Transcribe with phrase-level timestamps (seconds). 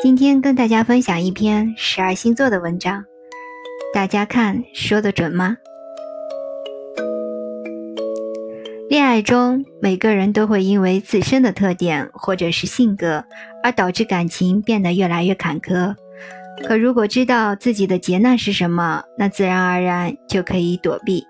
[0.00, 3.04] 今天跟大家分享一篇十二星座的文章，
[3.92, 5.56] 大家看说的准吗？
[8.88, 13.24] 恋爱中，每个人都会因为自身的特点或者是性格，
[13.64, 15.96] 而导致感情变得越来越坎坷。
[16.64, 21.26] 可如果知道自己的劫难是什么，那自然而然就可以躲避。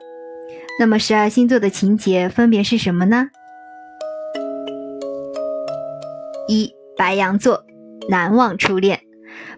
[0.78, 3.30] 那么十二星座的情节分别是什么呢？
[6.48, 7.64] 一白羊座。
[8.08, 9.00] 难忘初恋，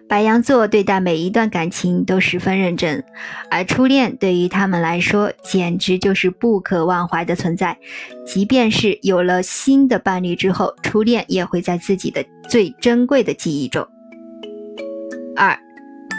[0.07, 3.03] 白羊座对待每一段感情都十分认真，
[3.49, 7.77] 而初恋对于他们来说简直就是不可忘怀的存在。
[8.25, 13.87] 即便是有了新的伴侣之后，初恋也会在自己的最珍贵的记忆中。
[15.35, 15.57] 二，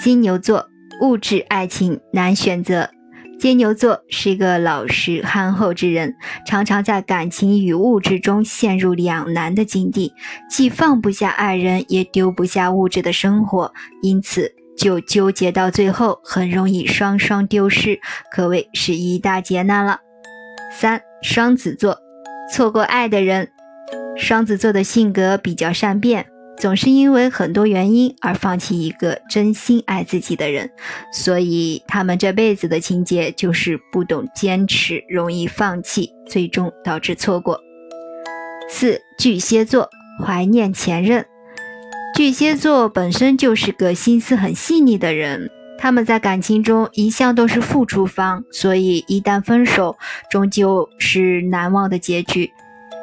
[0.03, 0.67] 金牛座，
[1.03, 2.89] 物质爱情难选择。
[3.43, 6.15] 金牛座是一个老实憨厚之人，
[6.47, 10.13] 常常在感情与物质中陷入两难的境地，
[10.49, 17.99] 既放不下爱人，也丢不下物质的生活，因此就纠结到最后，很容易双双丢失，
[18.31, 19.99] 可谓是一大劫难了。
[20.73, 21.99] 三，双子座，
[22.55, 23.49] 错过爱的人，
[24.17, 26.25] 双子座的性格比较善变。
[26.59, 30.71] 总是因为很多原因而放弃一个真心爱自己的人，
[31.13, 37.61] 所以他们这辈子的情节就是不懂坚持，容易放弃，最终导致错过。
[38.71, 39.91] 四巨蟹座
[40.25, 41.27] 怀念前任，
[42.15, 49.97] 巨蟹座本身就是个心思很细腻的人，他们在感情中一向都是付出方，所以一旦分手，
[50.31, 52.53] 终究是难忘的结局。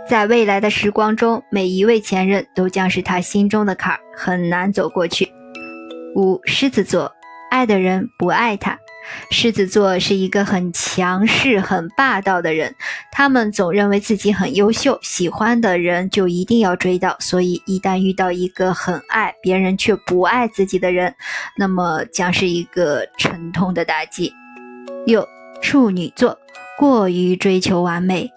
[0.10, 5.32] 在未来的时光中，每一位前任都将是他心中的坎儿，很难走过去。
[6.16, 7.12] 五狮子座，
[7.52, 8.76] 爱的人不爱他。
[9.30, 12.74] 狮子座是一个很强势、很霸道的人，
[13.12, 21.14] 他们总认为自己很优秀，喜欢的人就一定要追到，所以一旦遇到一个很爱别人却不爱自己的人，
[21.56, 24.34] 那么将是一个沉痛的打击。
[25.06, 25.24] 六
[25.62, 26.36] 处女座，
[26.80, 28.28] 过于追求完美。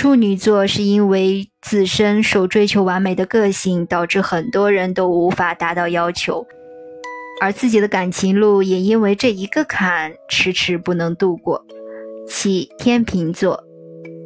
[0.00, 6.46] 处女座是因为自身受追求完美的个性，导致很多人都无法达到要求，
[7.38, 11.62] 而自己的感情路也因为这一个坎迟迟不能度过。
[12.26, 13.62] 七天秤座，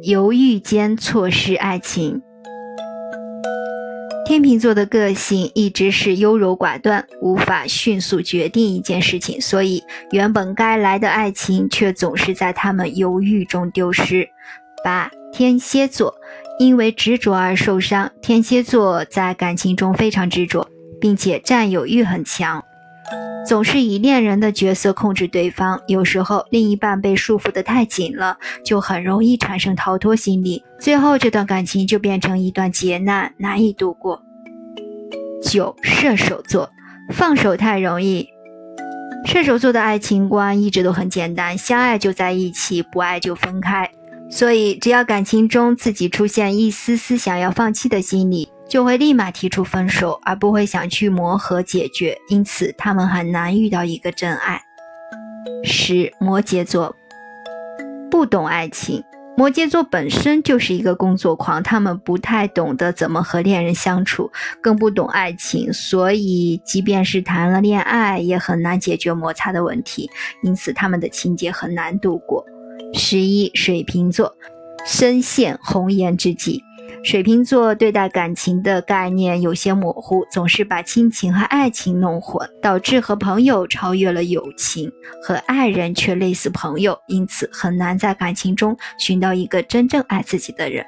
[0.03, 2.21] 犹豫间错失爱情。
[4.25, 14.25] 天秤座的个性一直是优柔寡断，无法迅速决定一件事情，所以原本该来的爱情却总是在他们犹豫中丢失。
[14.85, 15.09] 八。
[15.33, 16.13] 天蝎座
[16.59, 18.11] 因为执着而受伤。
[18.21, 20.69] 天蝎座在感情中非常执着，
[21.01, 22.63] 并且占有欲很强，
[23.45, 25.81] 总是以恋人的角色控制对方。
[25.87, 34.21] 有时候另一半被束缚得太紧了，就很容易产生逃脱心理，最后这段感情就变成一段劫难，难以度过。
[35.43, 36.69] 九射手座
[37.11, 38.27] 放手太容易。
[39.25, 43.89] 射手座的爱情观一直都很简单，相爱就在一起，不爱就分开。
[44.29, 52.17] 所以，只要感情中自己出现一丝丝想要放弃的心理，就会立马提出分手，而不会想去磨合解决。
[52.29, 54.61] 因此，他们很难遇到一个真爱。
[55.63, 56.95] 十摩羯座
[58.09, 59.03] 不懂爱情，
[59.37, 70.09] 摩羯座本身就是一个工作狂，他们不太懂得怎么和恋人相处，更不懂爱情，所以即便是谈了恋爱，也很难解决摩擦的问题。
[70.41, 72.43] 因此，他们的情节很难度过。
[72.93, 74.35] 十一，水瓶座
[74.85, 76.61] 深陷红颜知己。
[77.03, 84.91] 水瓶座对待感情的概念有些模糊，总是把亲情和爱情弄混，导致和朋友超越了友情，
[85.21, 90.83] 和爱人却类似朋友，因此很难在感情中寻到一个真正爱自己的人。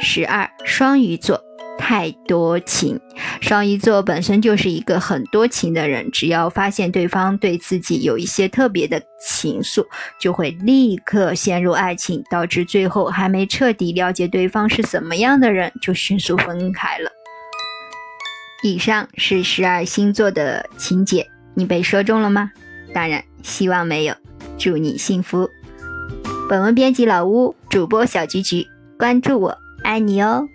[0.00, 1.38] 十二，双鱼座。
[1.80, 3.00] 太多情，
[3.40, 9.84] 双鱼座本身就是一个很多情的人，只要发现对方对自己有一些特别的情愫，
[10.20, 17.10] 就会立刻陷入爱情，导致最后还没彻底了解对方是怎么样的人，就迅速分开了。
[18.62, 22.52] 以上是十二星座的情节，你被说中了吗？
[22.94, 24.14] 当然，希望没有。
[24.58, 25.48] 祝你幸福。
[26.48, 28.66] 本文编辑老屋，主播小菊菊，
[28.98, 30.46] 关注我，爱你哦。